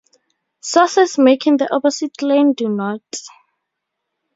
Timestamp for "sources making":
0.61-1.57